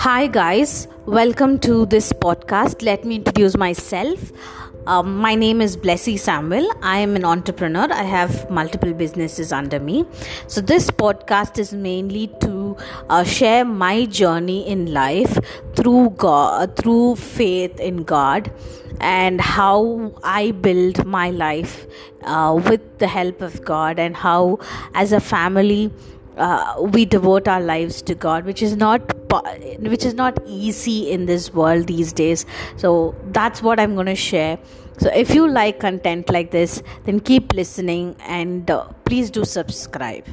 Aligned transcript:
Hi, 0.00 0.28
guys, 0.28 0.88
welcome 1.04 1.58
to 1.58 1.84
this 1.84 2.10
podcast. 2.10 2.82
Let 2.82 3.04
me 3.04 3.16
introduce 3.16 3.54
myself. 3.54 4.32
Um, 4.86 5.18
my 5.18 5.34
name 5.34 5.60
is 5.60 5.76
Blessy 5.76 6.18
Samuel. 6.18 6.72
I 6.82 7.00
am 7.00 7.16
an 7.16 7.26
entrepreneur. 7.26 7.86
I 7.92 8.04
have 8.04 8.50
multiple 8.50 8.94
businesses 8.94 9.52
under 9.52 9.78
me. 9.78 10.06
So, 10.46 10.62
this 10.62 10.90
podcast 10.90 11.58
is 11.58 11.74
mainly 11.74 12.28
to 12.40 12.78
uh, 13.10 13.24
share 13.24 13.66
my 13.66 14.06
journey 14.06 14.66
in 14.66 14.90
life 14.94 15.38
through 15.76 16.14
God, 16.16 16.76
through 16.76 17.16
faith 17.16 17.78
in 17.78 18.04
God, 18.04 18.50
and 19.00 19.38
how 19.38 20.14
I 20.24 20.52
build 20.52 21.04
my 21.04 21.28
life 21.28 21.86
uh, 22.22 22.58
with 22.58 23.00
the 23.00 23.06
help 23.06 23.42
of 23.42 23.62
God, 23.66 23.98
and 23.98 24.16
how, 24.16 24.60
as 24.94 25.12
a 25.12 25.20
family, 25.20 25.92
uh, 26.40 26.80
we 26.80 27.04
devote 27.04 27.46
our 27.46 27.60
lives 27.60 28.02
to 28.02 28.14
God, 28.14 28.44
which 28.44 28.62
is 28.62 28.76
not 28.76 29.16
which 29.78 30.04
is 30.04 30.14
not 30.14 30.38
easy 30.44 31.10
in 31.10 31.26
this 31.26 31.52
world 31.54 31.86
these 31.86 32.12
days. 32.12 32.46
So 32.76 33.14
that's 33.26 33.62
what 33.62 33.78
I'm 33.78 33.94
going 33.94 34.06
to 34.06 34.16
share. 34.16 34.58
So 34.98 35.10
if 35.14 35.34
you 35.34 35.48
like 35.48 35.78
content 35.80 36.28
like 36.30 36.50
this, 36.50 36.82
then 37.04 37.20
keep 37.20 37.54
listening 37.54 38.16
and 38.20 38.70
uh, 38.70 38.86
please 39.04 39.30
do 39.30 39.44
subscribe. 39.44 40.26